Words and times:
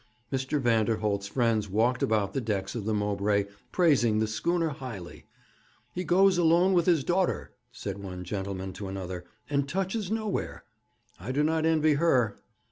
Mr. 0.33 0.59
Vanderholt's 0.59 1.27
friends 1.27 1.69
walked 1.69 2.01
about 2.01 2.33
the 2.33 2.41
decks 2.41 2.73
of 2.73 2.85
the 2.85 2.93
Mowbray, 2.95 3.45
praising 3.71 4.17
the 4.17 4.25
schooner 4.25 4.69
highly. 4.69 5.27
'He 5.93 6.03
goes 6.03 6.39
alone 6.39 6.73
with 6.73 6.87
his 6.87 7.03
daughter,' 7.03 7.53
said 7.71 7.99
one 7.99 8.23
gentleman 8.23 8.73
to 8.73 8.87
another, 8.87 9.25
'and 9.47 9.69
touches 9.69 10.09
nowhere. 10.09 10.63
I 11.19 11.31
do 11.31 11.43
not 11.43 11.67
envy 11.67 11.93
her.' 11.93 12.35